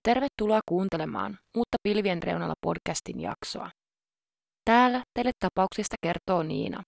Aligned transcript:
ja 0.00 0.14
tervetuloa 0.14 0.60
kuuntelemaan 0.68 1.38
uutta 1.56 1.76
Pilvien 1.82 2.22
reunalla 2.22 2.54
podcastin 2.66 3.20
jaksoa. 3.20 3.70
Täällä 4.64 5.02
teille 5.14 5.30
tapauksista 5.38 5.96
kertoo 6.02 6.42
Niina. 6.42 6.82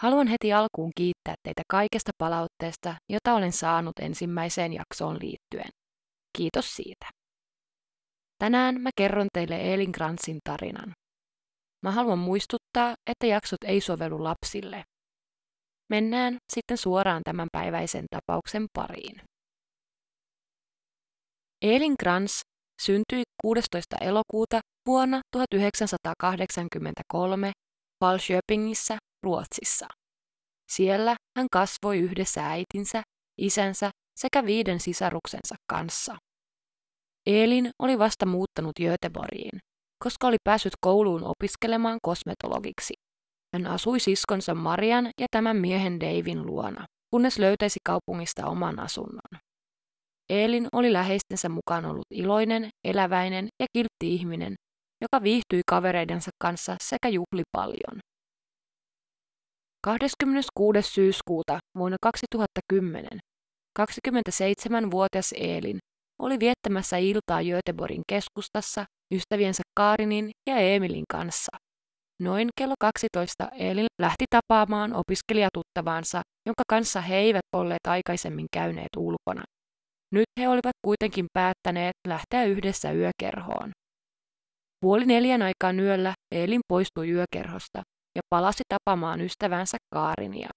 Haluan 0.00 0.26
heti 0.26 0.52
alkuun 0.52 0.90
kiittää 0.96 1.34
teitä 1.42 1.62
kaikesta 1.70 2.10
palautteesta, 2.18 2.94
jota 3.12 3.34
olen 3.34 3.52
saanut 3.52 3.98
ensimmäiseen 4.00 4.72
jaksoon 4.72 5.16
liittyen. 5.20 5.70
Kiitos 6.38 6.76
siitä. 6.76 7.06
Tänään 8.38 8.80
mä 8.80 8.90
kerron 8.96 9.26
teille 9.32 9.74
Elin 9.74 9.90
Grantsin 9.90 10.38
tarinan. 10.44 10.92
Mä 11.82 11.90
haluan 11.90 12.18
muistuttaa, 12.18 12.94
että 13.10 13.26
jaksot 13.26 13.64
ei 13.64 13.80
sovellu 13.80 14.24
lapsille. 14.24 14.84
Mennään 15.90 16.36
sitten 16.52 16.78
suoraan 16.78 17.22
tämänpäiväisen 17.24 18.04
tapauksen 18.10 18.66
pariin. 18.72 19.22
Elin 21.62 21.96
Krantz 21.96 22.40
syntyi 22.82 23.22
16. 23.42 23.96
elokuuta 24.00 24.60
vuonna 24.86 25.20
1983 25.32 27.52
Falköpingissä, 28.04 28.98
Ruotsissa. 29.22 29.86
Siellä 30.70 31.16
hän 31.38 31.46
kasvoi 31.52 31.98
yhdessä 31.98 32.46
äitinsä, 32.46 33.02
isänsä 33.40 33.90
sekä 34.20 34.46
viiden 34.46 34.80
sisaruksensa 34.80 35.54
kanssa. 35.70 36.16
Elin 37.26 37.70
oli 37.82 37.98
vasta 37.98 38.26
muuttanut 38.26 38.72
Göteborgiin, 38.80 39.58
koska 40.04 40.26
oli 40.26 40.36
päässyt 40.44 40.72
kouluun 40.80 41.24
opiskelemaan 41.24 41.98
kosmetologiksi. 42.02 42.94
Hän 43.54 43.66
asui 43.66 44.00
siskonsa 44.00 44.54
Marian 44.54 45.10
ja 45.20 45.26
tämän 45.30 45.56
miehen 45.56 46.00
Davin 46.00 46.46
luona, 46.46 46.86
kunnes 47.10 47.38
löytäisi 47.38 47.78
kaupungista 47.84 48.46
oman 48.46 48.78
asunnon. 48.78 49.47
Eelin 50.30 50.66
oli 50.72 50.92
läheistensä 50.92 51.48
mukaan 51.48 51.84
ollut 51.84 52.06
iloinen, 52.10 52.68
eläväinen 52.84 53.48
ja 53.62 53.66
kiltti 53.72 54.14
ihminen, 54.14 54.54
joka 55.02 55.22
viihtyi 55.22 55.62
kavereidensa 55.70 56.30
kanssa 56.42 56.76
sekä 56.80 57.08
juhli 57.08 57.42
paljon. 57.52 58.00
26. 59.84 60.82
syyskuuta 60.82 61.58
vuonna 61.78 61.96
2010 62.02 63.18
27-vuotias 63.78 65.34
Eelin 65.36 65.78
oli 66.22 66.38
viettämässä 66.40 66.96
iltaa 66.96 67.42
Göteborgin 67.42 68.02
keskustassa 68.08 68.84
ystäviensä 69.14 69.62
Kaarinin 69.76 70.30
ja 70.50 70.58
Emilin 70.58 71.04
kanssa. 71.12 71.56
Noin 72.22 72.48
kello 72.58 72.74
12 72.80 73.48
Eelin 73.52 73.86
lähti 74.02 74.24
tapaamaan 74.30 74.92
opiskelijatuttavaansa, 74.92 76.20
jonka 76.46 76.62
kanssa 76.68 77.00
he 77.00 77.16
eivät 77.16 77.48
olleet 77.56 77.86
aikaisemmin 77.86 78.46
käyneet 78.52 78.96
ulkona. 78.96 79.42
Nyt 80.12 80.26
he 80.40 80.48
olivat 80.48 80.76
kuitenkin 80.84 81.26
päättäneet 81.32 81.96
lähteä 82.08 82.44
yhdessä 82.44 82.92
yökerhoon. 82.92 83.70
Puoli 84.80 85.06
neljän 85.06 85.42
aikaan 85.42 85.80
yöllä 85.80 86.14
Eelin 86.34 86.60
poistui 86.68 87.10
yökerhosta 87.10 87.82
ja 88.16 88.22
palasi 88.30 88.62
tapamaan 88.68 89.20
ystävänsä 89.20 89.76
Kaarinia. 89.94 90.48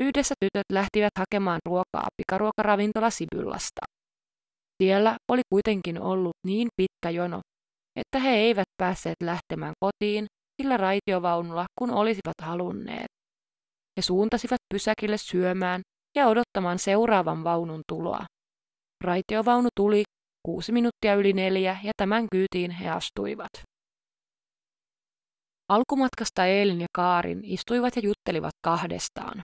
Yhdessä 0.00 0.34
tytöt 0.40 0.64
lähtivät 0.72 1.12
hakemaan 1.18 1.60
ruokaa 1.68 2.08
pikaruokaravintola 2.16 3.10
Sibyllasta. 3.10 3.80
Siellä 4.82 5.16
oli 5.32 5.42
kuitenkin 5.52 6.00
ollut 6.00 6.36
niin 6.46 6.68
pitkä 6.76 7.10
jono, 7.10 7.40
että 8.00 8.18
he 8.18 8.30
eivät 8.30 8.68
päässeet 8.82 9.16
lähtemään 9.22 9.72
kotiin 9.80 10.26
sillä 10.62 10.76
raitiovaunulla, 10.76 11.64
kun 11.78 11.90
olisivat 11.90 12.40
halunneet. 12.42 13.06
He 13.96 14.02
suuntasivat 14.02 14.58
pysäkille 14.74 15.18
syömään 15.18 15.80
ja 16.16 16.26
odottamaan 16.26 16.78
seuraavan 16.78 17.44
vaunun 17.44 17.82
tuloa. 17.88 18.24
Raitiovaunu 19.04 19.68
tuli 19.76 20.02
kuusi 20.46 20.72
minuuttia 20.72 21.14
yli 21.14 21.32
neljä 21.32 21.76
ja 21.82 21.92
tämän 21.96 22.26
kyytiin 22.32 22.70
he 22.70 22.90
astuivat. 22.90 23.50
Alkumatkasta 25.68 26.46
Eelin 26.46 26.80
ja 26.80 26.86
Kaarin 26.94 27.40
istuivat 27.42 27.96
ja 27.96 28.02
juttelivat 28.02 28.52
kahdestaan. 28.64 29.40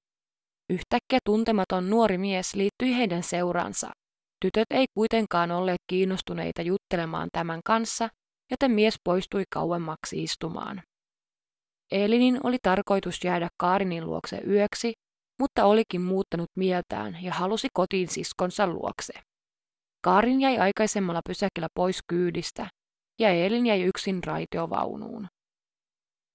Yhtäkkiä 0.70 1.18
tuntematon 1.24 1.90
nuori 1.90 2.18
mies 2.18 2.54
liittyi 2.54 2.96
heidän 2.96 3.22
seuraansa. 3.22 3.90
Tytöt 4.44 4.66
ei 4.70 4.86
kuitenkaan 4.94 5.50
olleet 5.50 5.80
kiinnostuneita 5.86 6.62
juttelemaan 6.62 7.28
tämän 7.32 7.60
kanssa, 7.64 8.08
joten 8.50 8.70
mies 8.70 8.94
poistui 9.04 9.44
kauemmaksi 9.54 10.22
istumaan. 10.22 10.82
Eelinin 11.92 12.40
oli 12.44 12.56
tarkoitus 12.62 13.24
jäädä 13.24 13.48
Kaarinin 13.60 14.06
luokse 14.06 14.40
yöksi, 14.46 14.92
mutta 15.40 15.64
olikin 15.64 16.00
muuttanut 16.00 16.50
mieltään 16.56 17.18
ja 17.22 17.34
halusi 17.34 17.68
kotiin 17.74 18.08
siskonsa 18.08 18.66
luokse. 18.66 19.12
Kaarin 20.04 20.40
jäi 20.40 20.58
aikaisemmalla 20.58 21.20
pysäkillä 21.28 21.68
pois 21.74 22.00
kyydistä 22.06 22.70
ja 23.18 23.28
Eelin 23.28 23.66
jäi 23.66 23.82
yksin 23.82 24.24
raitiovaunuun. 24.24 25.28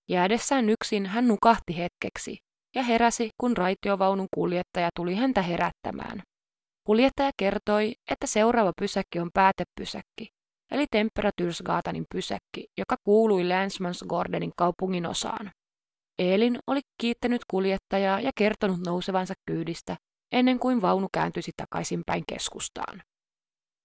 Jäädessään 0.09 0.69
yksin 0.69 1.05
hän 1.05 1.27
nukahti 1.27 1.77
hetkeksi 1.77 2.37
ja 2.75 2.83
heräsi, 2.83 3.29
kun 3.37 3.57
raitiovaunun 3.57 4.27
kuljettaja 4.33 4.89
tuli 4.95 5.15
häntä 5.15 5.41
herättämään. 5.41 6.21
Kuljettaja 6.87 7.31
kertoi, 7.37 7.93
että 8.11 8.27
seuraava 8.27 8.71
pysäkki 8.81 9.19
on 9.19 9.29
päätepysäkki, 9.33 10.27
eli 10.71 10.85
Temperatursgatanin 10.91 12.05
pysäkki, 12.13 12.67
joka 12.77 12.95
kuului 13.03 13.49
Länsmansgordenin 13.49 14.51
kaupungin 14.57 15.05
osaan. 15.05 15.51
Eelin 16.19 16.59
oli 16.67 16.79
kiittänyt 17.01 17.41
kuljettajaa 17.51 18.19
ja 18.19 18.31
kertonut 18.37 18.79
nousevansa 18.85 19.33
kyydistä 19.45 19.95
ennen 20.31 20.59
kuin 20.59 20.81
vaunu 20.81 21.07
kääntyisi 21.13 21.51
takaisinpäin 21.57 22.23
keskustaan. 22.27 23.01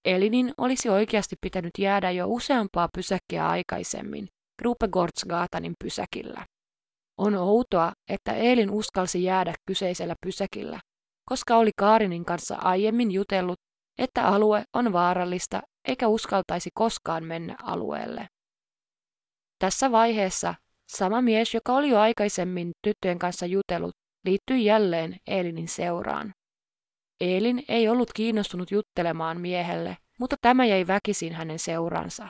Elinin 0.05 0.53
olisi 0.57 0.89
oikeasti 0.89 1.35
pitänyt 1.41 1.71
jäädä 1.79 2.11
jo 2.11 2.27
useampaa 2.27 2.89
pysäkkiä 2.93 3.47
aikaisemmin, 3.47 4.27
Gruppegårdsgatanin 4.61 5.73
pysäkillä. 5.83 6.45
On 7.17 7.35
outoa, 7.35 7.91
että 8.09 8.33
Elin 8.33 8.71
uskalsi 8.71 9.23
jäädä 9.23 9.53
kyseisellä 9.67 10.15
pysäkillä, 10.25 10.79
koska 11.29 11.57
oli 11.57 11.71
Kaarinin 11.77 12.25
kanssa 12.25 12.55
aiemmin 12.55 13.11
jutellut, 13.11 13.59
että 13.97 14.27
alue 14.27 14.63
on 14.73 14.93
vaarallista 14.93 15.61
eikä 15.87 16.07
uskaltaisi 16.07 16.69
koskaan 16.73 17.23
mennä 17.23 17.55
alueelle. 17.63 18.27
Tässä 19.59 19.91
vaiheessa 19.91 20.55
sama 20.91 21.21
mies, 21.21 21.53
joka 21.53 21.73
oli 21.73 21.89
jo 21.89 21.99
aikaisemmin 21.99 22.71
tyttöjen 22.83 23.19
kanssa 23.19 23.45
jutellut, 23.45 23.95
liittyi 24.25 24.65
jälleen 24.65 25.17
Elinin 25.27 25.67
seuraan. 25.67 26.33
Eelin 27.21 27.63
ei 27.67 27.89
ollut 27.89 28.13
kiinnostunut 28.13 28.71
juttelemaan 28.71 29.41
miehelle, 29.41 29.97
mutta 30.19 30.35
tämä 30.41 30.65
jäi 30.65 30.87
väkisin 30.87 31.33
hänen 31.33 31.59
seuransa. 31.59 32.29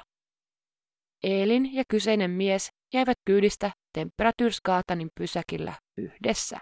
Eelin 1.23 1.73
ja 1.73 1.83
kyseinen 1.87 2.31
mies 2.31 2.69
jäivät 2.93 3.17
kyydistä 3.25 3.71
Temperatyrskaatanin 3.93 5.09
pysäkillä 5.15 5.73
yhdessä. 5.97 6.59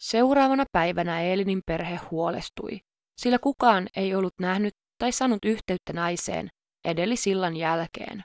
Seuraavana 0.00 0.64
päivänä 0.72 1.22
Eelinin 1.22 1.60
perhe 1.66 2.00
huolestui, 2.10 2.80
sillä 3.18 3.38
kukaan 3.38 3.86
ei 3.96 4.14
ollut 4.14 4.34
nähnyt 4.40 4.74
tai 4.98 5.12
saanut 5.12 5.44
yhteyttä 5.44 5.92
naiseen 5.92 6.48
edellisillan 6.84 7.56
jälkeen. 7.56 8.22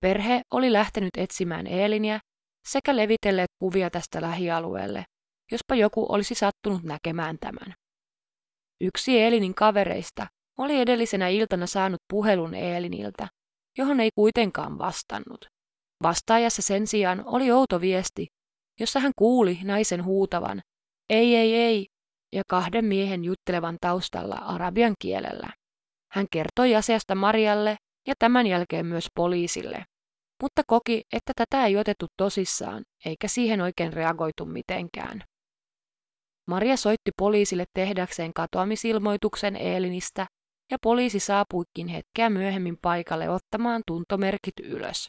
Perhe 0.00 0.40
oli 0.50 0.72
lähtenyt 0.72 1.16
etsimään 1.16 1.66
Eeliniä 1.66 2.20
sekä 2.68 2.96
levitelleet 2.96 3.50
kuvia 3.58 3.90
tästä 3.90 4.20
lähialueelle, 4.20 5.04
jospa 5.50 5.74
joku 5.74 6.06
olisi 6.08 6.34
sattunut 6.34 6.82
näkemään 6.82 7.36
tämän. 7.40 7.74
Yksi 8.80 9.18
Eelinin 9.18 9.54
kavereista 9.54 10.26
oli 10.58 10.80
edellisenä 10.80 11.28
iltana 11.28 11.66
saanut 11.66 12.00
puhelun 12.10 12.54
Eeliniltä, 12.54 13.28
johon 13.78 14.00
ei 14.00 14.10
kuitenkaan 14.14 14.78
vastannut. 14.78 15.46
Vastaajassa 16.02 16.62
sen 16.62 16.86
sijaan 16.86 17.22
oli 17.26 17.50
outo 17.50 17.80
viesti, 17.80 18.26
jossa 18.80 19.00
hän 19.00 19.12
kuuli 19.16 19.58
naisen 19.64 20.04
huutavan, 20.04 20.60
ei, 21.10 21.36
ei, 21.36 21.54
ei, 21.54 21.86
ja 22.32 22.42
kahden 22.48 22.84
miehen 22.84 23.24
juttelevan 23.24 23.76
taustalla 23.80 24.34
arabian 24.34 24.94
kielellä. 24.98 25.48
Hän 26.12 26.26
kertoi 26.32 26.76
asiasta 26.76 27.14
Marialle 27.14 27.76
ja 28.06 28.14
tämän 28.18 28.46
jälkeen 28.46 28.86
myös 28.86 29.06
poliisille, 29.14 29.84
mutta 30.42 30.62
koki, 30.66 31.02
että 31.12 31.32
tätä 31.36 31.66
ei 31.66 31.76
otettu 31.76 32.06
tosissaan, 32.16 32.82
eikä 33.04 33.28
siihen 33.28 33.60
oikein 33.60 33.92
reagoitu 33.92 34.46
mitenkään. 34.46 35.22
Maria 36.48 36.76
soitti 36.76 37.10
poliisille 37.16 37.64
tehdäkseen 37.74 38.32
katoamisilmoituksen 38.34 39.56
Eelinistä, 39.56 40.26
ja 40.70 40.78
poliisi 40.82 41.20
saapuikin 41.20 41.88
hetkeä 41.88 42.30
myöhemmin 42.30 42.76
paikalle 42.82 43.30
ottamaan 43.30 43.82
tuntomerkit 43.86 44.60
ylös. 44.62 45.06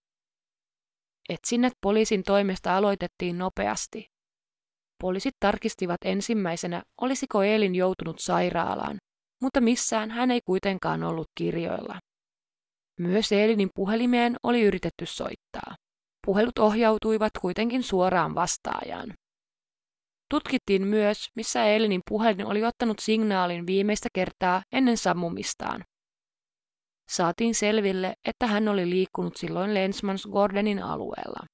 Etsinnät 1.30 1.74
poliisin 1.82 2.24
toimesta 2.24 2.78
aloitettiin 2.78 3.38
nopeasti. 3.38 4.06
Poliisit 5.02 5.34
tarkistivat 5.40 5.98
ensimmäisenä, 6.06 6.84
olisiko 7.02 7.44
Eelin 7.44 7.76
joutunut 7.76 8.20
sairaalaan, 8.20 8.98
mutta 9.42 9.62
missään 9.62 10.12
hän 10.12 10.32
ei 10.32 10.42
kuitenkaan 10.46 11.04
ollut 11.04 11.28
kirjoilla. 11.36 12.00
Myös 13.00 13.32
Eelinin 13.32 13.70
puhelimeen 13.76 14.36
oli 14.44 14.62
yritetty 14.62 15.06
soittaa. 15.06 15.76
Puhelut 16.26 16.60
ohjautuivat 16.60 17.32
kuitenkin 17.42 17.84
suoraan 17.84 18.36
vastaajaan. 18.36 19.14
Tutkittiin 20.30 20.88
myös, 20.88 21.28
missä 21.36 21.66
Elinin 21.66 22.02
puhelin 22.10 22.46
oli 22.46 22.66
ottanut 22.66 23.00
signaalin 23.00 23.68
viimeistä 23.68 24.10
kertaa 24.14 24.62
ennen 24.72 24.98
sammumistaan. 24.98 25.84
Saatiin 27.12 27.56
selville, 27.56 28.14
että 28.28 28.48
hän 28.48 28.68
oli 28.68 28.90
liikkunut 28.90 29.38
silloin 29.38 29.74
Lensmans 29.74 30.28
Gordonin 30.32 30.84
alueella. 30.84 31.46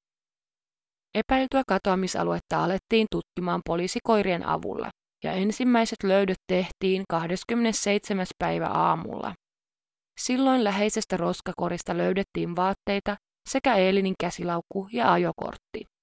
Epäiltyä 1.15 1.63
katoamisaluetta 1.67 2.63
alettiin 2.63 3.07
tutkimaan 3.11 3.61
poliisikoirien 3.65 4.45
avulla, 4.45 4.89
ja 5.23 5.31
ensimmäiset 5.31 6.03
löydöt 6.03 6.37
tehtiin 6.47 7.03
27. 7.09 8.25
päivä 8.39 8.67
aamulla. 8.67 9.33
Silloin 10.19 10.63
läheisestä 10.63 11.17
roskakorista 11.17 11.97
löydettiin 11.97 12.55
vaatteita 12.55 13.15
sekä 13.49 13.75
Eelinin 13.75 14.13
käsilaukku 14.19 14.87
ja 14.93 15.13
ajokortti. 15.13 15.94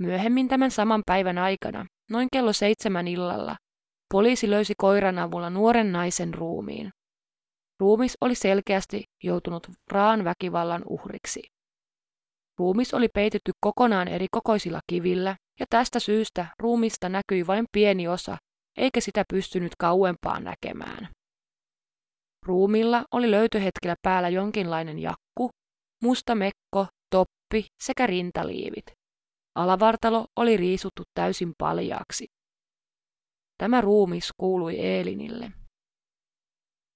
Myöhemmin 0.00 0.48
tämän 0.48 0.70
saman 0.70 1.02
päivän 1.06 1.38
aikana, 1.38 1.86
noin 2.10 2.28
kello 2.32 2.52
seitsemän 2.52 3.08
illalla, 3.08 3.56
poliisi 4.12 4.50
löysi 4.50 4.74
koiran 4.78 5.18
avulla 5.18 5.50
nuoren 5.50 5.92
naisen 5.92 6.34
ruumiin. 6.34 6.90
Ruumis 7.80 8.16
oli 8.20 8.34
selkeästi 8.34 9.04
joutunut 9.24 9.66
raan 9.90 10.24
väkivallan 10.24 10.82
uhriksi. 10.88 11.42
Ruumis 12.58 12.94
oli 12.94 13.08
peitetty 13.14 13.52
kokonaan 13.60 14.08
eri 14.08 14.26
kokoisilla 14.30 14.80
kivillä, 14.90 15.36
ja 15.60 15.66
tästä 15.70 16.00
syystä 16.00 16.46
ruumista 16.58 17.08
näkyi 17.08 17.46
vain 17.46 17.64
pieni 17.72 18.08
osa, 18.08 18.36
eikä 18.76 19.00
sitä 19.00 19.24
pystynyt 19.32 19.72
kauempaan 19.78 20.44
näkemään. 20.44 21.08
Ruumilla 22.46 23.04
oli 23.12 23.30
löytöhetkellä 23.30 23.94
päällä 24.02 24.28
jonkinlainen 24.28 24.98
jakku, 24.98 25.50
musta 26.02 26.34
mekko, 26.34 26.86
toppi 27.10 27.66
sekä 27.82 28.06
rintaliivit. 28.06 28.86
Alavartalo 29.56 30.26
oli 30.36 30.56
riisuttu 30.56 31.02
täysin 31.14 31.52
paljaaksi. 31.58 32.26
Tämä 33.58 33.80
ruumis 33.80 34.32
kuului 34.36 34.80
Eelinille. 34.80 35.52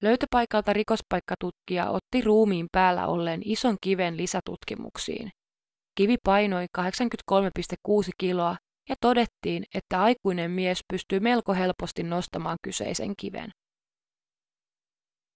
Löytöpaikalta 0.02 0.72
rikospaikkatutkija 0.72 1.90
otti 1.90 2.20
ruumiin 2.24 2.66
päällä 2.72 3.06
olleen 3.06 3.40
ison 3.44 3.76
kiven 3.80 4.16
lisätutkimuksiin. 4.16 5.30
Kivi 5.94 6.16
painoi 6.24 6.66
83,6 6.78 8.10
kiloa 8.18 8.56
ja 8.88 8.94
todettiin, 9.00 9.64
että 9.74 10.02
aikuinen 10.02 10.50
mies 10.50 10.80
pystyy 10.92 11.20
melko 11.20 11.54
helposti 11.54 12.02
nostamaan 12.02 12.58
kyseisen 12.62 13.14
kiven. 13.16 13.50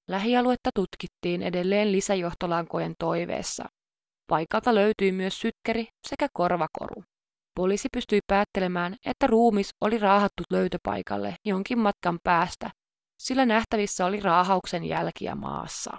Lähialuetta 0.08 0.70
tutkittiin 0.74 1.42
edelleen 1.42 1.92
lisäjohtolankojen 1.92 2.94
toiveessa. 2.98 3.64
Paikalta 4.26 4.74
löytyi 4.74 5.12
myös 5.12 5.40
sykkeri 5.40 5.88
sekä 6.08 6.28
korvakoru. 6.32 7.04
Poliisi 7.56 7.88
pystyi 7.92 8.20
päättelemään, 8.26 8.96
että 9.06 9.26
ruumis 9.26 9.70
oli 9.80 9.98
raahattu 9.98 10.42
löytöpaikalle 10.50 11.34
jonkin 11.44 11.78
matkan 11.78 12.18
päästä, 12.24 12.70
sillä 13.18 13.46
nähtävissä 13.46 14.06
oli 14.06 14.20
raahauksen 14.20 14.84
jälkiä 14.84 15.34
maassa. 15.34 15.98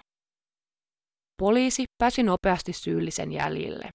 Poliisi 1.41 1.85
pääsi 1.97 2.23
nopeasti 2.23 2.73
syyllisen 2.73 3.31
jäljille. 3.31 3.89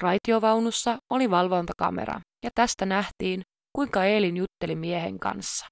Raitiovaunussa 0.00 0.98
oli 1.10 1.30
valvontakamera, 1.30 2.20
ja 2.44 2.50
tästä 2.54 2.86
nähtiin, 2.86 3.42
kuinka 3.76 4.04
Eelin 4.04 4.36
jutteli 4.36 4.76
miehen 4.76 5.18
kanssa. 5.18 5.66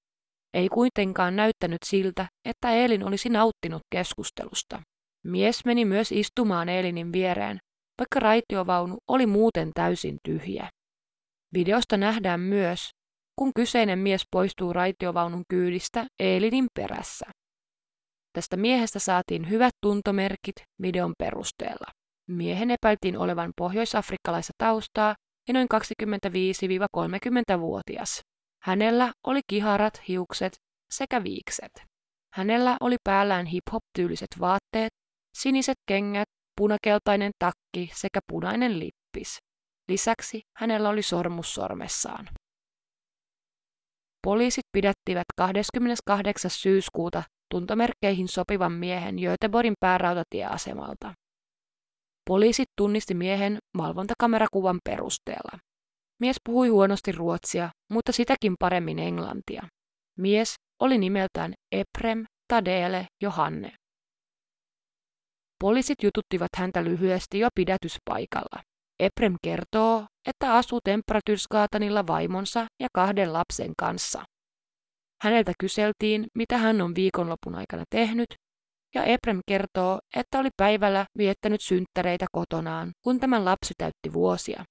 Ei 0.53 0.69
kuitenkaan 0.69 1.35
näyttänyt 1.35 1.79
siltä, 1.85 2.27
että 2.45 2.71
Eelin 2.71 3.03
olisi 3.03 3.29
nauttinut 3.29 3.81
keskustelusta. 3.91 4.81
Mies 5.25 5.65
meni 5.65 5.85
myös 5.85 6.11
istumaan 6.11 6.69
Eelinin 6.69 7.11
viereen, 7.11 7.57
vaikka 7.99 8.19
raitiovaunu 8.19 8.97
oli 9.07 9.25
muuten 9.25 9.71
täysin 9.73 10.17
tyhjä. 10.23 10.69
Videosta 11.53 11.97
nähdään 11.97 12.39
myös, 12.39 12.89
kun 13.35 13.51
kyseinen 13.55 13.99
mies 13.99 14.23
poistuu 14.31 14.73
raitiovaunun 14.73 15.43
kyydistä 15.49 16.05
Eelinin 16.19 16.67
perässä. 16.73 17.25
Tästä 18.33 18.57
miehestä 18.57 18.99
saatiin 18.99 19.49
hyvät 19.49 19.73
tuntomerkit 19.81 20.55
videon 20.81 21.13
perusteella. 21.17 21.91
Miehen 22.29 22.71
epäiltiin 22.71 23.17
olevan 23.17 23.51
pohjoisafrikkalaista 23.57 24.53
taustaa 24.57 25.15
ja 25.47 25.53
noin 25.53 25.67
25-30-vuotias. 25.73 28.21
Hänellä 28.63 29.13
oli 29.27 29.39
kiharat, 29.49 30.01
hiukset 30.07 30.53
sekä 30.91 31.23
viikset. 31.23 31.71
Hänellä 32.33 32.77
oli 32.81 32.95
päällään 33.03 33.45
hip-hop-tyyliset 33.45 34.27
vaatteet, 34.39 34.93
siniset 35.37 35.77
kengät, 35.87 36.27
punakeltainen 36.57 37.31
takki 37.39 37.91
sekä 37.93 38.19
punainen 38.27 38.79
lippis. 38.79 39.37
Lisäksi 39.87 40.41
hänellä 40.57 40.89
oli 40.89 41.01
sormus 41.01 41.53
sormessaan. 41.53 42.27
Poliisit 44.27 44.65
pidättivät 44.71 45.25
28. 45.37 46.51
syyskuuta 46.51 47.23
tuntomerkkeihin 47.51 48.27
sopivan 48.27 48.71
miehen 48.71 49.15
Göteborgin 49.15 49.73
päärautatieasemalta. 49.79 51.13
Poliisit 52.29 52.67
tunnisti 52.77 53.13
miehen 53.13 53.57
valvontakamerakuvan 53.77 54.79
perusteella. 54.83 55.59
Mies 56.21 56.37
puhui 56.45 56.67
huonosti 56.67 57.11
ruotsia, 57.11 57.69
mutta 57.91 58.11
sitäkin 58.11 58.55
paremmin 58.59 58.99
englantia. 58.99 59.63
Mies 60.17 60.55
oli 60.81 60.97
nimeltään 60.97 61.53
Eprem 61.71 62.25
Tadele 62.47 63.07
Johanne. 63.23 63.75
Poliisit 65.63 66.03
jututtivat 66.03 66.49
häntä 66.57 66.83
lyhyesti 66.83 67.39
jo 67.39 67.47
pidätyspaikalla. 67.55 68.66
Eprem 68.99 69.35
kertoo, 69.43 70.05
että 70.27 70.55
asuu 70.55 70.79
Temperaturskaatanilla 70.83 72.07
vaimonsa 72.07 72.65
ja 72.79 72.87
kahden 72.93 73.33
lapsen 73.33 73.73
kanssa. 73.77 74.23
Häneltä 75.23 75.51
kyseltiin, 75.59 76.27
mitä 76.35 76.57
hän 76.57 76.81
on 76.81 76.95
viikonlopun 76.95 77.55
aikana 77.55 77.83
tehnyt, 77.89 78.27
ja 78.95 79.03
Eprem 79.03 79.39
kertoo, 79.45 79.99
että 80.15 80.39
oli 80.39 80.49
päivällä 80.57 81.05
viettänyt 81.17 81.61
synttäreitä 81.61 82.25
kotonaan, 82.31 82.91
kun 83.03 83.19
tämän 83.19 83.45
lapsi 83.45 83.73
täytti 83.77 84.13
vuosia. 84.13 84.63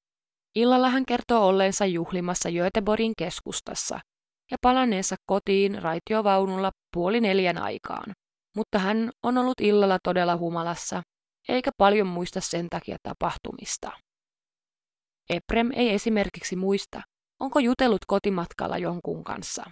Illalla 0.54 0.90
hän 0.90 1.06
kertoo 1.06 1.46
olleensa 1.46 1.86
juhlimassa 1.86 2.48
Göteborgin 2.50 3.12
keskustassa 3.18 4.00
ja 4.50 4.56
palanneensa 4.62 5.16
kotiin 5.26 5.82
raitiovaunulla 5.82 6.70
puoli 6.94 7.20
neljän 7.20 7.58
aikaan. 7.58 8.12
Mutta 8.56 8.78
hän 8.78 9.10
on 9.22 9.38
ollut 9.38 9.60
illalla 9.60 9.98
todella 10.02 10.36
humalassa, 10.36 11.02
eikä 11.48 11.70
paljon 11.78 12.06
muista 12.06 12.40
sen 12.40 12.66
takia 12.70 12.96
tapahtumista. 13.02 14.05
Eprem 15.30 15.70
ei 15.74 15.94
esimerkiksi 15.94 16.56
muista, 16.56 17.02
onko 17.40 17.58
jutellut 17.58 18.04
kotimatkalla 18.06 18.78
jonkun 18.78 19.24
kanssa. 19.24 19.64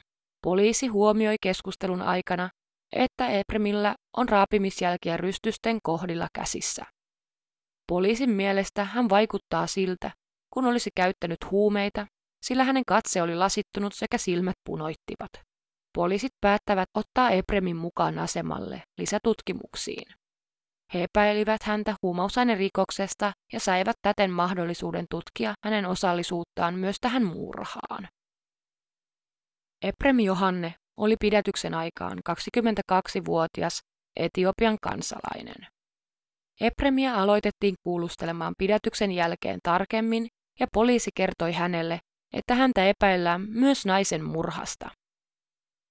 Poliisi 0.42 0.86
huomioi 0.86 1.36
keskustelun 1.40 2.02
aikana, 2.02 2.50
että 2.92 3.28
Epremillä 3.28 3.94
on 4.16 4.28
raapimisjälkiä 4.28 5.16
rystysten 5.16 5.78
kohdilla 5.82 6.28
käsissä. 6.34 6.84
Poliisin 7.88 8.30
mielestä 8.30 8.84
hän 8.84 9.08
vaikuttaa 9.08 9.66
siltä, 9.66 10.10
kun 10.54 10.64
olisi 10.64 10.90
käyttänyt 10.96 11.38
huumeita, 11.50 12.06
sillä 12.42 12.64
hänen 12.64 12.84
katse 12.86 13.22
oli 13.22 13.34
lasittunut 13.34 13.94
sekä 13.94 14.18
silmät 14.18 14.56
punoittivat. 14.66 15.30
Poliisit 15.94 16.32
päättävät 16.40 16.88
ottaa 16.94 17.30
Epremin 17.30 17.76
mukaan 17.76 18.18
asemalle 18.18 18.82
lisätutkimuksiin. 18.98 20.14
He 20.94 21.02
epäilivät 21.02 21.62
häntä 21.62 21.94
huumausainerikoksesta 22.02 23.32
ja 23.52 23.60
saivat 23.60 23.96
täten 24.02 24.30
mahdollisuuden 24.30 25.06
tutkia 25.10 25.54
hänen 25.64 25.86
osallisuuttaan 25.86 26.74
myös 26.74 26.96
tähän 27.00 27.24
murhaan. 27.24 28.08
Eprem 29.82 30.20
Johanne 30.20 30.74
oli 30.96 31.16
pidätyksen 31.20 31.74
aikaan 31.74 32.18
22-vuotias 32.30 33.80
Etiopian 34.16 34.78
kansalainen. 34.82 35.66
Epremiä 36.60 37.14
aloitettiin 37.14 37.74
kuulustelemaan 37.82 38.54
pidätyksen 38.58 39.12
jälkeen 39.12 39.58
tarkemmin 39.62 40.28
ja 40.60 40.66
poliisi 40.72 41.10
kertoi 41.14 41.52
hänelle, 41.52 42.00
että 42.32 42.54
häntä 42.54 42.86
epäillään 42.86 43.40
myös 43.48 43.86
naisen 43.86 44.24
murhasta. 44.24 44.90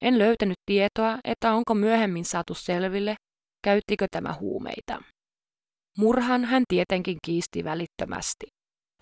En 0.02 0.20
löytänyt 0.20 0.58
tietoa, 0.66 1.18
että 1.24 1.54
onko 1.54 1.76
myöhemmin 1.76 2.26
saatu 2.26 2.54
selville, 2.54 3.16
käyttikö 3.64 4.08
tämä 4.12 4.36
huumeita. 4.40 5.04
Murhan 5.98 6.46
hän 6.46 6.64
tietenkin 6.68 7.18
kiisti 7.26 7.64
välittömästi. 7.64 8.46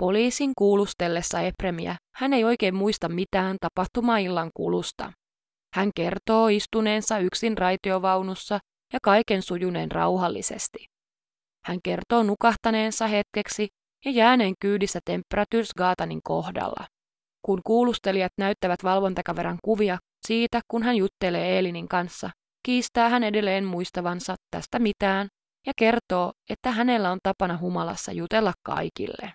Poliisin 0.02 0.52
kuulustellessa 0.58 1.42
Epremiä 1.42 1.96
hän 2.16 2.34
ei 2.34 2.44
oikein 2.44 2.76
muista 2.76 3.10
mitään 3.10 3.58
tapahtumaillan 3.62 4.50
kulusta. 4.54 5.12
Hän 5.76 5.90
kertoo 5.96 6.48
istuneensa 6.48 7.20
yksin 7.20 7.58
raitiovaunussa 7.58 8.60
ja 8.94 9.00
kaiken 9.04 9.42
sujuneen 9.42 9.92
rauhallisesti. 9.92 10.86
Hän 11.66 11.80
kertoo 11.84 12.24
nukahtaneensa 12.24 13.08
hetkeksi 13.08 13.68
ja 14.06 14.12
jääneen 14.12 14.54
kyydissä 14.60 15.00
Temperatursgatanin 15.06 16.20
kohdalla. 16.24 16.88
Kun 17.46 17.62
kuulustelijat 17.66 18.32
näyttävät 18.38 18.84
valvontakaveran 18.84 19.58
kuvia 19.64 19.98
siitä, 20.28 20.62
kun 20.68 20.84
hän 20.84 20.96
juttelee 20.96 21.56
Eelinin 21.56 21.88
kanssa, 21.88 22.30
kiistää 22.64 23.10
hän 23.10 23.24
edelleen 23.24 23.66
muistavansa 23.66 24.36
tästä 24.52 24.80
mitään 24.80 25.28
ja 25.68 25.74
kertoo, 25.78 26.32
että 26.50 26.72
hänellä 26.72 27.12
on 27.12 27.20
tapana 27.24 27.58
humalassa 27.58 28.12
jutella 28.12 28.54
kaikille. 28.64 29.34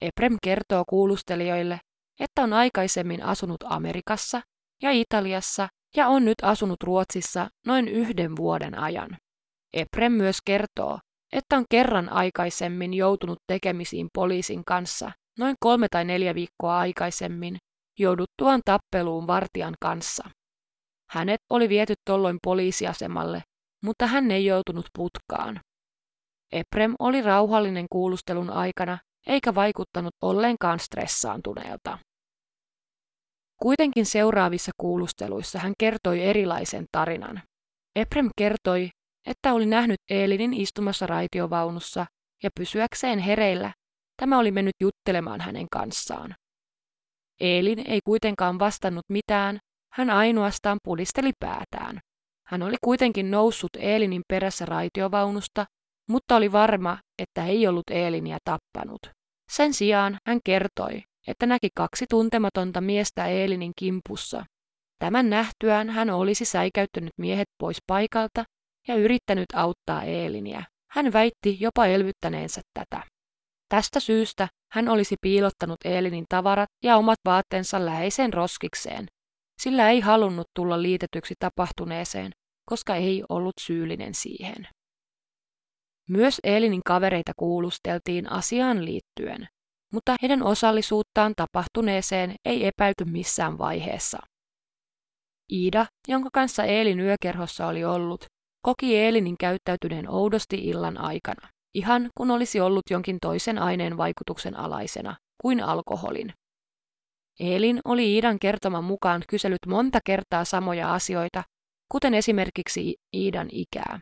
Eprem 0.00 0.36
kertoo 0.42 0.84
kuulustelijoille, 0.88 1.80
että 2.20 2.42
on 2.42 2.52
aikaisemmin 2.52 3.22
asunut 3.22 3.64
Amerikassa 3.64 4.40
ja 4.82 4.90
Italiassa 4.90 5.68
ja 5.96 6.08
on 6.08 6.24
nyt 6.24 6.38
asunut 6.42 6.82
Ruotsissa 6.82 7.48
noin 7.66 7.88
yhden 7.88 8.36
vuoden 8.36 8.78
ajan. 8.78 9.16
Eprem 9.72 10.12
myös 10.12 10.36
kertoo, 10.44 10.98
että 11.32 11.56
on 11.56 11.64
kerran 11.70 12.08
aikaisemmin 12.08 12.94
joutunut 12.94 13.38
tekemisiin 13.46 14.08
poliisin 14.14 14.64
kanssa 14.64 15.12
noin 15.38 15.56
kolme 15.60 15.86
tai 15.90 16.04
neljä 16.04 16.34
viikkoa 16.34 16.78
aikaisemmin 16.78 17.56
jouduttuaan 17.98 18.60
tappeluun 18.64 19.26
vartijan 19.26 19.74
kanssa. 19.80 20.30
Hänet 21.10 21.40
oli 21.50 21.68
viety 21.68 21.94
tolloin 22.04 22.38
poliisiasemalle, 22.42 23.42
mutta 23.84 24.06
hän 24.06 24.30
ei 24.30 24.44
joutunut 24.44 24.86
putkaan. 24.98 25.60
Eprem 26.52 26.94
oli 26.98 27.22
rauhallinen 27.22 27.86
kuulustelun 27.92 28.50
aikana 28.50 28.98
eikä 29.26 29.54
vaikuttanut 29.54 30.14
ollenkaan 30.22 30.78
stressaantuneelta. 30.78 31.98
Kuitenkin 33.62 34.06
seuraavissa 34.06 34.72
kuulusteluissa 34.76 35.58
hän 35.58 35.72
kertoi 35.78 36.24
erilaisen 36.24 36.86
tarinan. 36.92 37.42
Eprem 37.96 38.28
kertoi, 38.38 38.90
että 39.26 39.52
oli 39.52 39.66
nähnyt 39.66 40.00
Eelinin 40.10 40.54
istumassa 40.54 41.06
raitiovaunussa 41.06 42.06
ja 42.42 42.50
pysyäkseen 42.54 43.18
hereillä 43.18 43.72
tämä 44.16 44.38
oli 44.38 44.50
mennyt 44.50 44.74
juttelemaan 44.80 45.40
hänen 45.40 45.66
kanssaan. 45.70 46.34
Eelin 47.40 47.90
ei 47.90 48.00
kuitenkaan 48.04 48.58
vastannut 48.58 49.04
mitään, 49.08 49.58
hän 49.92 50.10
ainoastaan 50.10 50.78
pudisteli 50.84 51.32
päätään. 51.40 52.00
Hän 52.46 52.62
oli 52.62 52.76
kuitenkin 52.84 53.30
noussut 53.30 53.70
Eelinin 53.78 54.22
perässä 54.28 54.66
raitiovaunusta, 54.66 55.66
mutta 56.08 56.36
oli 56.36 56.52
varma, 56.52 56.98
että 57.18 57.46
ei 57.46 57.66
ollut 57.66 57.90
Eeliniä 57.90 58.38
tappanut. 58.44 59.00
Sen 59.52 59.74
sijaan 59.74 60.18
hän 60.26 60.38
kertoi, 60.44 61.02
että 61.26 61.46
näki 61.46 61.68
kaksi 61.74 62.06
tuntematonta 62.10 62.80
miestä 62.80 63.26
Eelinin 63.26 63.72
kimpussa. 63.78 64.44
Tämän 64.98 65.30
nähtyään 65.30 65.90
hän 65.90 66.10
olisi 66.10 66.44
säikäyttänyt 66.44 67.12
miehet 67.18 67.48
pois 67.58 67.78
paikalta 67.86 68.44
ja 68.88 68.94
yrittänyt 68.94 69.46
auttaa 69.54 70.02
Eeliniä. 70.02 70.62
Hän 70.90 71.12
väitti 71.12 71.56
jopa 71.60 71.86
elvyttäneensä 71.86 72.60
tätä. 72.74 73.02
Tästä 73.68 74.00
syystä 74.00 74.48
hän 74.72 74.88
olisi 74.88 75.16
piilottanut 75.20 75.78
Eelinin 75.84 76.24
tavarat 76.28 76.68
ja 76.84 76.96
omat 76.96 77.18
vaatteensa 77.24 77.86
läheiseen 77.86 78.32
roskikseen, 78.32 79.06
sillä 79.60 79.90
ei 79.90 80.00
halunnut 80.00 80.46
tulla 80.54 80.82
liitetyksi 80.82 81.34
tapahtuneeseen, 81.38 82.32
koska 82.70 82.94
ei 82.94 83.24
ollut 83.28 83.54
syyllinen 83.60 84.14
siihen. 84.14 84.68
Myös 86.08 86.40
Eelinin 86.44 86.80
kavereita 86.86 87.32
kuulusteltiin 87.36 88.32
asiaan 88.32 88.84
liittyen, 88.84 89.48
mutta 89.92 90.14
heidän 90.22 90.42
osallisuuttaan 90.42 91.32
tapahtuneeseen 91.36 92.34
ei 92.44 92.66
epäilty 92.66 93.04
missään 93.04 93.58
vaiheessa. 93.58 94.18
Iida, 95.52 95.86
jonka 96.08 96.28
kanssa 96.32 96.64
Eelin 96.64 97.00
yökerhossa 97.00 97.66
oli 97.66 97.84
ollut, 97.84 98.24
koki 98.62 98.96
Eelinin 98.96 99.36
käyttäytyneen 99.40 100.10
oudosti 100.10 100.56
illan 100.56 100.98
aikana, 100.98 101.48
ihan 101.74 102.10
kun 102.18 102.30
olisi 102.30 102.60
ollut 102.60 102.90
jonkin 102.90 103.18
toisen 103.22 103.58
aineen 103.58 103.96
vaikutuksen 103.96 104.56
alaisena 104.56 105.16
kuin 105.42 105.60
alkoholin. 105.62 106.32
Eelin 107.40 107.80
oli 107.84 108.14
Iidan 108.14 108.38
kertoman 108.38 108.84
mukaan 108.84 109.22
kysellyt 109.28 109.66
monta 109.66 109.98
kertaa 110.04 110.44
samoja 110.44 110.94
asioita, 110.94 111.42
kuten 111.92 112.14
esimerkiksi 112.14 112.96
Iidan 113.16 113.48
ikää. 113.52 114.00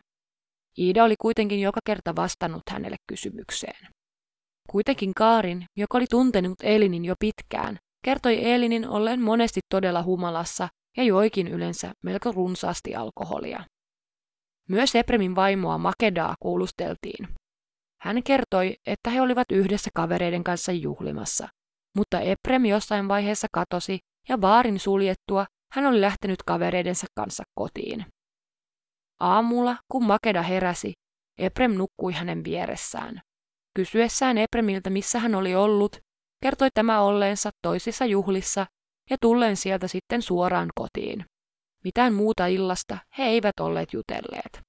Iida 0.79 1.03
oli 1.03 1.15
kuitenkin 1.21 1.61
joka 1.61 1.79
kerta 1.85 2.15
vastannut 2.15 2.61
hänelle 2.71 2.97
kysymykseen. 3.07 3.87
Kuitenkin 4.69 5.13
Kaarin, 5.13 5.65
joka 5.77 5.97
oli 5.97 6.05
tuntenut 6.09 6.57
Elinin 6.63 7.05
jo 7.05 7.15
pitkään, 7.19 7.77
kertoi 8.05 8.51
Elinin 8.51 8.87
olleen 8.87 9.21
monesti 9.21 9.59
todella 9.69 10.03
humalassa 10.03 10.67
ja 10.97 11.03
joikin 11.03 11.47
yleensä 11.47 11.91
melko 12.03 12.31
runsaasti 12.31 12.95
alkoholia. 12.95 13.63
Myös 14.69 14.95
Epremin 14.95 15.35
vaimoa 15.35 15.77
Makedaa 15.77 16.35
kuulusteltiin. 16.39 17.27
Hän 18.01 18.23
kertoi, 18.23 18.75
että 18.87 19.09
he 19.09 19.21
olivat 19.21 19.51
yhdessä 19.51 19.89
kavereiden 19.95 20.43
kanssa 20.43 20.71
juhlimassa, 20.71 21.47
mutta 21.97 22.19
Eprem 22.19 22.65
jossain 22.65 23.07
vaiheessa 23.07 23.47
katosi 23.53 23.99
ja 24.29 24.37
baarin 24.37 24.79
suljettua 24.79 25.45
hän 25.73 25.85
oli 25.85 26.01
lähtenyt 26.01 26.43
kavereidensa 26.43 27.07
kanssa 27.15 27.43
kotiin. 27.55 28.05
Aamulla, 29.19 29.77
kun 29.91 30.05
Makeda 30.05 30.41
heräsi, 30.41 30.93
Eprem 31.37 31.71
nukkui 31.71 32.13
hänen 32.13 32.43
vieressään. 32.43 33.21
Kysyessään 33.75 34.37
Epremiltä, 34.37 34.89
missä 34.89 35.19
hän 35.19 35.35
oli 35.35 35.55
ollut, 35.55 35.97
kertoi 36.43 36.69
tämä 36.73 37.01
olleensa 37.01 37.49
toisissa 37.61 38.05
juhlissa 38.05 38.65
ja 39.09 39.17
tulleen 39.21 39.57
sieltä 39.57 39.87
sitten 39.87 40.21
suoraan 40.21 40.69
kotiin. 40.75 41.25
Mitään 41.83 42.13
muuta 42.13 42.47
illasta 42.47 42.97
he 43.17 43.23
eivät 43.23 43.59
olleet 43.59 43.93
jutelleet. 43.93 44.59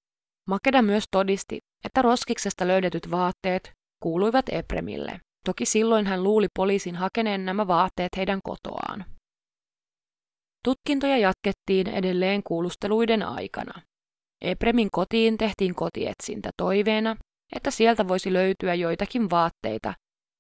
Makeda 0.49 0.83
myös 0.83 1.05
todisti, 1.11 1.59
että 1.85 2.03
roskiksesta 2.03 2.67
löydetyt 2.67 3.11
vaatteet 3.11 3.73
kuuluivat 4.03 4.45
Epremille. 4.49 5.21
Toki 5.47 5.67
silloin 5.67 6.07
hän 6.07 6.23
luuli 6.23 6.47
poliisin 6.57 6.97
hakeneen 6.97 7.45
nämä 7.45 7.67
vaatteet 7.67 8.17
heidän 8.17 8.41
kotoaan. 8.45 9.05
Tutkintoja 10.65 11.17
jatkettiin 11.17 11.87
edelleen 11.87 12.43
kuulusteluiden 12.43 13.23
aikana. 13.23 13.83
Epremin 14.45 14.89
kotiin 14.93 15.39
tehtiin 15.39 15.75
kotietsintä 15.75 16.51
toiveena, 16.57 17.17
että 17.57 17.71
sieltä 17.71 18.09
voisi 18.09 18.33
löytyä 18.33 18.75
joitakin 18.75 19.31
vaatteita, 19.31 19.95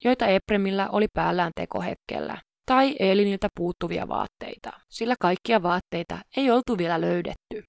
joita 0.04 0.26
Epremillä 0.26 0.88
oli 0.90 1.06
päällään 1.14 1.52
tekohetkellä, 1.56 2.38
tai 2.66 2.96
Eliniltä 2.98 3.48
puuttuvia 3.56 4.08
vaatteita, 4.08 4.70
sillä 4.90 5.14
kaikkia 5.20 5.62
vaatteita 5.62 6.18
ei 6.36 6.50
oltu 6.50 6.78
vielä 6.78 7.00
löydetty. 7.00 7.62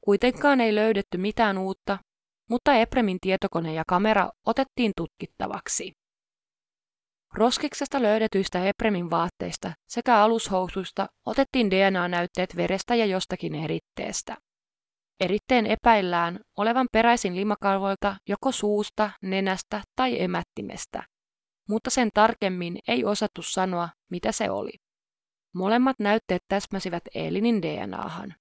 Kuitenkaan 0.00 0.60
ei 0.60 0.74
löydetty 0.74 1.18
mitään 1.18 1.58
uutta, 1.58 1.98
mutta 2.50 2.74
Epremin 2.74 3.18
tietokone 3.20 3.74
ja 3.74 3.82
kamera 3.88 4.30
otettiin 4.46 4.92
tutkittavaksi. 4.96 5.92
Roskiksesta 7.34 8.02
löydetyistä 8.02 8.64
Epremin 8.64 9.10
vaatteista 9.10 9.72
sekä 9.88 10.16
alushousuista 10.16 11.06
otettiin 11.26 11.70
DNA-näytteet 11.70 12.56
verestä 12.56 12.94
ja 12.94 13.06
jostakin 13.06 13.54
eritteestä. 13.54 14.36
Eritteen 15.20 15.66
epäillään 15.66 16.40
olevan 16.56 16.86
peräisin 16.92 17.36
limakalvoilta 17.36 18.16
joko 18.28 18.52
suusta, 18.52 19.10
nenästä 19.22 19.80
tai 19.96 20.22
emättimestä, 20.22 21.02
mutta 21.68 21.90
sen 21.90 22.08
tarkemmin 22.14 22.78
ei 22.88 23.04
osattu 23.04 23.42
sanoa, 23.42 23.88
mitä 24.10 24.32
se 24.32 24.50
oli. 24.50 24.72
Molemmat 25.54 25.96
näytteet 25.98 26.42
täsmäsivät 26.48 27.02
Elinin 27.14 27.62
DNAhan. 27.62 28.34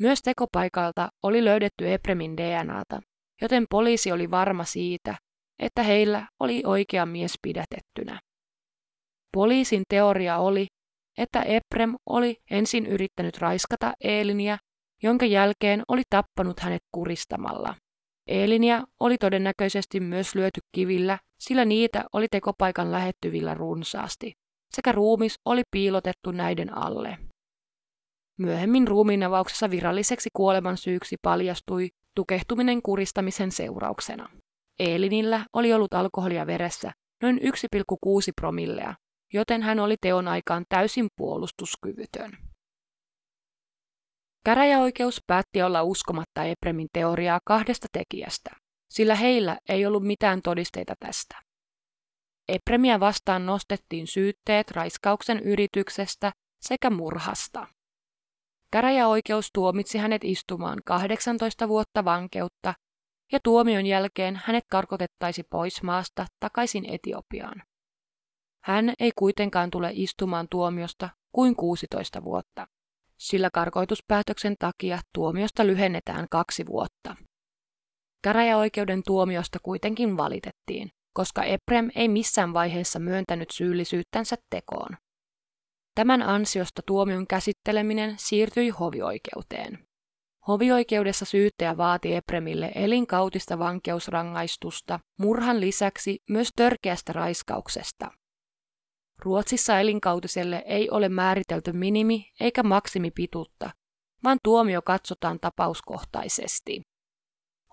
Myös 0.00 0.22
tekopaikalta 0.22 1.08
oli 1.22 1.44
löydetty 1.44 1.92
Epremin 1.92 2.36
DNAta, 2.36 3.00
joten 3.42 3.64
poliisi 3.70 4.12
oli 4.12 4.30
varma 4.30 4.64
siitä, 4.64 5.16
että 5.58 5.82
heillä 5.82 6.26
oli 6.40 6.62
oikea 6.66 7.06
mies 7.06 7.34
pidätettynä. 7.42 8.20
Poliisin 9.32 9.82
teoria 9.88 10.38
oli, 10.38 10.66
että 11.18 11.42
Eprem 11.42 11.94
oli 12.06 12.36
ensin 12.50 12.86
yrittänyt 12.86 13.38
raiskata 13.38 13.92
Eeliniä 14.04 14.58
jonka 15.04 15.26
jälkeen 15.26 15.82
oli 15.88 16.02
tappanut 16.10 16.60
hänet 16.60 16.82
kuristamalla. 16.92 17.74
Eelinia 18.26 18.82
oli 19.00 19.18
todennäköisesti 19.18 20.00
myös 20.00 20.34
lyöty 20.34 20.60
kivillä, 20.72 21.18
sillä 21.40 21.64
niitä 21.64 22.04
oli 22.12 22.26
tekopaikan 22.30 22.92
lähettyvillä 22.92 23.54
runsaasti, 23.54 24.32
sekä 24.74 24.92
ruumis 24.92 25.34
oli 25.44 25.62
piilotettu 25.70 26.30
näiden 26.30 26.76
alle. 26.76 27.18
Myöhemmin 28.38 28.88
ruumiinavauksessa 28.88 29.70
viralliseksi 29.70 30.28
kuoleman 30.32 30.76
syyksi 30.76 31.16
paljastui 31.22 31.88
tukehtuminen 32.14 32.82
kuristamisen 32.82 33.52
seurauksena. 33.52 34.28
Eelinillä 34.78 35.44
oli 35.52 35.72
ollut 35.72 35.94
alkoholia 35.94 36.46
veressä 36.46 36.92
noin 37.22 37.38
1,6 37.38 37.48
promillea, 38.40 38.94
joten 39.32 39.62
hän 39.62 39.80
oli 39.80 39.96
teon 40.00 40.28
aikaan 40.28 40.64
täysin 40.68 41.08
puolustuskyvytön. 41.16 42.38
Käräjäoikeus 44.44 45.20
päätti 45.26 45.62
olla 45.62 45.82
uskomatta 45.82 46.44
Epremin 46.44 46.88
teoriaa 46.92 47.40
kahdesta 47.44 47.86
tekijästä, 47.92 48.50
sillä 48.90 49.14
heillä 49.14 49.58
ei 49.68 49.86
ollut 49.86 50.06
mitään 50.06 50.42
todisteita 50.42 50.94
tästä. 51.00 51.42
Epremiä 52.48 53.00
vastaan 53.00 53.46
nostettiin 53.46 54.06
syytteet 54.06 54.70
raiskauksen 54.70 55.40
yrityksestä 55.40 56.32
sekä 56.60 56.90
murhasta. 56.90 57.66
Käräjäoikeus 58.70 59.50
tuomitsi 59.52 59.98
hänet 59.98 60.24
istumaan 60.24 60.78
18 60.84 61.68
vuotta 61.68 62.04
vankeutta 62.04 62.74
ja 63.32 63.38
tuomion 63.44 63.86
jälkeen 63.86 64.40
hänet 64.44 64.64
karkotettaisi 64.70 65.42
pois 65.42 65.82
maasta 65.82 66.26
takaisin 66.40 66.84
Etiopiaan. 66.90 67.62
Hän 68.64 68.92
ei 68.98 69.12
kuitenkaan 69.16 69.70
tule 69.70 69.90
istumaan 69.92 70.46
tuomiosta 70.50 71.08
kuin 71.32 71.56
16 71.56 72.24
vuotta 72.24 72.66
sillä 73.18 73.50
karkoituspäätöksen 73.52 74.54
takia 74.58 74.98
tuomiosta 75.14 75.66
lyhennetään 75.66 76.26
kaksi 76.30 76.66
vuotta. 76.66 77.16
Käräjäoikeuden 78.22 79.02
tuomiosta 79.06 79.58
kuitenkin 79.62 80.16
valitettiin, 80.16 80.90
koska 81.12 81.44
Eprem 81.44 81.90
ei 81.94 82.08
missään 82.08 82.52
vaiheessa 82.52 82.98
myöntänyt 82.98 83.50
syyllisyyttänsä 83.50 84.36
tekoon. 84.50 84.96
Tämän 85.94 86.22
ansiosta 86.22 86.82
tuomion 86.86 87.26
käsitteleminen 87.26 88.14
siirtyi 88.18 88.68
hovioikeuteen. 88.68 89.86
Hovioikeudessa 90.48 91.24
syyttäjä 91.24 91.76
vaati 91.76 92.14
Epremille 92.14 92.72
elinkautista 92.74 93.58
vankeusrangaistusta, 93.58 95.00
murhan 95.18 95.60
lisäksi 95.60 96.22
myös 96.30 96.48
törkeästä 96.56 97.12
raiskauksesta. 97.12 98.10
Ruotsissa 99.18 99.80
elinkautiselle 99.80 100.62
ei 100.66 100.90
ole 100.90 101.08
määritelty 101.08 101.72
minimi- 101.72 102.32
eikä 102.40 102.62
maksimipituutta, 102.62 103.70
vaan 104.24 104.38
tuomio 104.44 104.82
katsotaan 104.82 105.38
tapauskohtaisesti. 105.40 106.82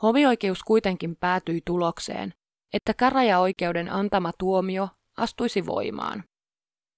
Hovioikeus 0.02 0.64
kuitenkin 0.64 1.16
päätyi 1.20 1.62
tulokseen, 1.66 2.34
että 2.74 2.94
käräjäoikeuden 2.94 3.92
antama 3.92 4.32
tuomio 4.40 4.90
astuisi 5.18 5.66
voimaan. 5.66 6.24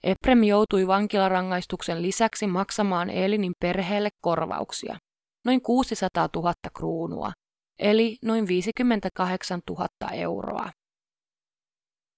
Eprem 0.03 0.43
joutui 0.43 0.87
vankilarangaistuksen 0.87 2.01
lisäksi 2.01 2.47
maksamaan 2.47 3.09
Elinin 3.09 3.53
perheelle 3.59 4.09
korvauksia, 4.21 4.97
noin 5.45 5.61
600 5.61 6.29
000 6.35 6.53
kruunua, 6.77 7.31
eli 7.79 8.17
noin 8.23 8.47
58 8.47 9.61
000 9.69 9.87
euroa. 10.11 10.69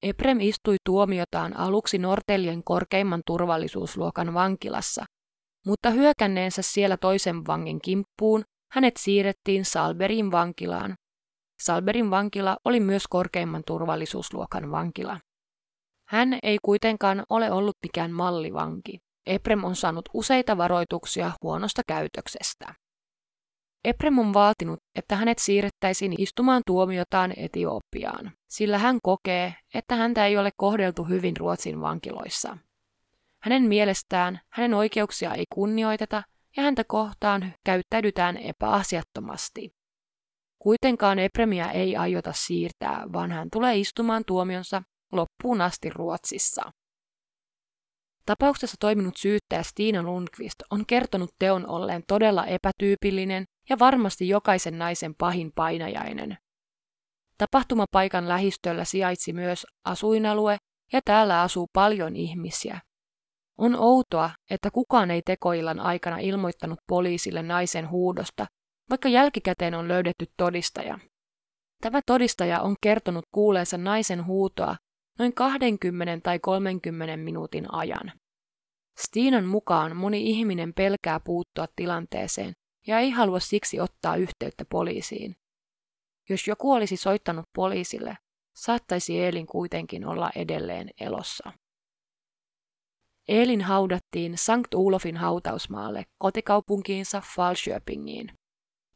Eprem 0.04 0.40
istui 0.40 0.78
tuomiotaan 0.86 1.58
aluksi 1.58 1.98
Nortelien 1.98 2.64
korkeimman 2.64 3.22
turvallisuusluokan 3.26 4.34
vankilassa, 4.34 5.06
mutta 5.66 5.90
hyökänneensä 5.90 6.62
siellä 6.62 6.98
toisen 6.98 7.48
vangin 7.48 7.82
kimppuun 7.82 8.44
hänet 8.72 8.98
siirrettiin 8.98 9.66
Salberin 9.66 10.32
vankilaan. 10.32 10.96
Salberin 11.62 12.12
vankila 12.12 12.58
oli 12.66 12.80
myös 12.80 13.04
korkeimman 13.10 13.64
turvallisuusluokan 13.68 14.72
vankila. 14.72 15.20
Hän 16.08 16.40
ei 16.44 16.58
kuitenkaan 16.62 17.24
ole 17.30 17.52
ollut 17.52 17.76
mikään 17.84 18.12
mallivanki. 18.12 19.00
Eprem 19.26 19.64
on 19.64 19.76
saanut 19.76 20.10
useita 20.14 20.58
varoituksia 20.58 21.32
huonosta 21.44 21.82
käytöksestä. 21.88 22.85
Eprem 23.86 24.20
on 24.20 24.34
vaatinut, 24.34 24.80
että 24.96 25.16
hänet 25.16 25.40
siirrettäisiin 25.40 26.22
istumaan 26.22 26.62
tuomiotaan 26.66 27.34
Etiopiaan, 27.38 28.32
sillä 28.48 28.78
hän 28.78 29.00
kokee, 29.04 29.56
että 29.74 29.96
häntä 29.96 30.26
ei 30.26 30.38
ole 30.38 30.52
kohdeltu 30.58 31.04
hyvin 31.04 31.38
Ruotsin 31.38 31.82
vankiloissa. 31.82 32.58
Hänen 33.42 33.64
mielestään 33.64 34.40
hänen 34.50 34.74
oikeuksia 34.74 35.34
ei 35.34 35.46
kunnioiteta 35.50 36.24
ja 36.58 36.64
häntä 36.64 36.84
kohtaan 36.84 37.54
käyttäydytään 37.64 38.38
epäasiattomasti. 38.38 39.76
Kuitenkaan 40.60 41.20
Epremiä 41.20 41.72
ei 41.72 41.96
aiota 41.96 42.34
siirtää, 42.34 43.04
vaan 43.14 43.32
hän 43.32 43.48
tulee 43.52 43.78
istumaan 43.78 44.24
tuomionsa 44.28 44.82
loppuun 45.12 45.62
asti 45.62 45.90
Ruotsissa. 45.90 46.72
Tapauksessa 48.26 48.78
toiminut 48.80 49.18
syyttäjä 49.18 49.64
Stina 49.64 50.04
Lundqvist 50.04 50.56
on 50.72 50.86
kertonut 50.86 51.30
teon 51.40 51.70
olleen 51.70 52.04
todella 52.08 52.46
epätyypillinen 52.46 53.46
ja 53.70 53.80
varmasti 53.80 54.28
jokaisen 54.28 54.80
naisen 54.80 55.16
pahin 55.16 55.52
painajainen. 55.56 56.38
Tapahtumapaikan 57.38 58.28
lähistöllä 58.28 58.86
sijaitsi 58.86 59.34
myös 59.34 59.68
asuinalue 59.86 60.58
ja 60.94 61.02
täällä 61.06 61.42
asuu 61.42 61.68
paljon 61.74 62.16
ihmisiä. 62.16 62.80
On 63.58 63.76
outoa, 63.76 64.30
että 64.50 64.72
kukaan 64.72 65.12
ei 65.12 65.22
tekoillan 65.22 65.80
aikana 65.80 66.18
ilmoittanut 66.18 66.80
poliisille 66.88 67.42
naisen 67.42 67.90
huudosta, 67.90 68.46
vaikka 68.90 69.10
jälkikäteen 69.10 69.76
on 69.76 69.88
löydetty 69.88 70.26
todistaja. 70.38 71.00
Tämä 71.82 72.02
todistaja 72.06 72.62
on 72.62 72.76
kertonut 72.82 73.26
kuuleensa 73.32 73.78
naisen 73.78 74.26
huutoa 74.26 74.76
noin 75.20 75.34
20 75.34 76.20
tai 76.24 76.40
30 76.40 77.18
minuutin 77.18 77.74
ajan. 77.74 78.12
Stiinan 79.00 79.46
mukaan 79.46 79.98
moni 79.98 80.30
ihminen 80.30 80.74
pelkää 80.74 81.20
puuttua 81.20 81.66
tilanteeseen 81.76 82.54
ja 82.88 83.00
ei 83.00 83.12
halua 83.12 83.40
siksi 83.40 83.80
ottaa 83.80 84.16
yhteyttä 84.16 84.66
poliisiin. 84.70 85.36
Jos 86.30 86.48
joku 86.48 86.72
olisi 86.72 86.98
soittanut 86.98 87.46
poliisille, 87.56 88.18
saattaisi 88.56 89.20
Eelin 89.20 89.48
kuitenkin 89.48 90.06
olla 90.06 90.32
edelleen 90.36 90.90
elossa. 91.00 91.52
Eelin 93.28 93.62
haudattiin 93.62 94.38
Sankt 94.38 94.74
Ulofin 94.76 95.18
hautausmaalle 95.18 96.04
kotikaupunkiinsa 96.18 97.22
Falköpingiin. 97.36 98.32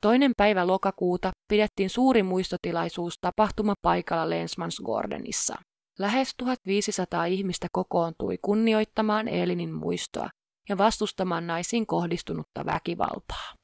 Toinen 0.02 0.32
päivä 0.38 0.68
lokakuuta 0.68 1.32
pidettiin 1.48 1.90
suuri 1.90 2.24
muistotilaisuus 2.24 3.14
tapahtumapaikalla 3.22 4.30
Lensmansgordenissa. 4.30 5.56
Lähes 6.00 6.34
1500 6.38 7.26
ihmistä 7.26 7.68
kokoontui 7.72 8.38
kunnioittamaan 8.42 9.28
Eelinin 9.28 9.74
muistoa 9.74 10.30
ja 10.70 10.78
vastustamaan 10.78 11.48
naisiin 11.48 11.88
kohdistunutta 11.88 12.66
väkivaltaa. 12.66 13.59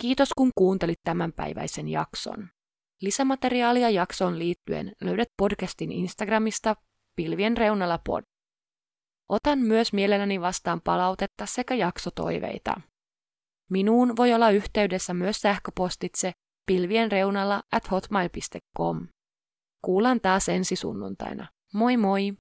Kiitos 0.00 0.28
kun 0.36 0.50
kuuntelit 0.54 0.98
tämänpäiväisen 1.04 1.88
jakson. 1.88 2.48
Lisämateriaalia 3.00 3.90
jaksoon 3.90 4.38
liittyen 4.38 4.92
löydät 5.00 5.28
podcastin 5.36 5.92
Instagramista 5.92 6.76
pilvien 7.16 7.56
reunalla 7.56 7.98
pod. 8.06 8.22
Otan 9.28 9.58
myös 9.58 9.92
mielelläni 9.92 10.40
vastaan 10.40 10.80
palautetta 10.80 11.46
sekä 11.46 11.74
jaksotoiveita. 11.74 12.80
Minuun 13.70 14.16
voi 14.16 14.32
olla 14.32 14.50
yhteydessä 14.50 15.14
myös 15.14 15.40
sähköpostitse 15.40 16.32
pilvien 16.66 17.12
reunalla 17.12 17.62
at 17.72 17.90
hotmail.com. 17.90 19.08
Kuullaan 19.84 20.20
taas 20.20 20.48
ensi 20.48 20.76
sunnuntaina. 20.76 21.46
Moi 21.74 21.96
moi! 21.96 22.32